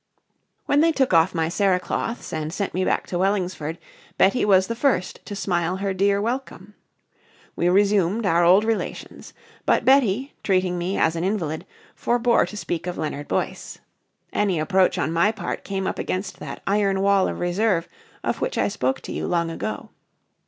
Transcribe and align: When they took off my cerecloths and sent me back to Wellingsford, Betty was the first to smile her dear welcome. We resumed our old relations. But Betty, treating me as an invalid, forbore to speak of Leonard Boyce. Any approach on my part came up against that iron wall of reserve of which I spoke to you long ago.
When 0.65 0.81
they 0.81 0.91
took 0.91 1.13
off 1.13 1.35
my 1.35 1.47
cerecloths 1.47 2.33
and 2.33 2.51
sent 2.51 2.73
me 2.73 2.83
back 2.83 3.05
to 3.05 3.19
Wellingsford, 3.19 3.77
Betty 4.17 4.43
was 4.43 4.65
the 4.65 4.73
first 4.75 5.23
to 5.27 5.35
smile 5.35 5.75
her 5.77 5.93
dear 5.93 6.19
welcome. 6.19 6.73
We 7.55 7.69
resumed 7.69 8.25
our 8.25 8.43
old 8.43 8.63
relations. 8.63 9.31
But 9.63 9.85
Betty, 9.85 10.33
treating 10.43 10.79
me 10.79 10.97
as 10.97 11.15
an 11.15 11.23
invalid, 11.23 11.67
forbore 11.93 12.47
to 12.47 12.57
speak 12.57 12.87
of 12.87 12.97
Leonard 12.97 13.27
Boyce. 13.27 13.77
Any 14.33 14.59
approach 14.59 14.97
on 14.97 15.11
my 15.13 15.31
part 15.31 15.63
came 15.63 15.85
up 15.85 15.99
against 15.99 16.39
that 16.39 16.63
iron 16.65 17.01
wall 17.01 17.27
of 17.27 17.39
reserve 17.39 17.87
of 18.23 18.41
which 18.41 18.57
I 18.57 18.69
spoke 18.69 19.01
to 19.01 19.11
you 19.11 19.27
long 19.27 19.51
ago. 19.51 19.91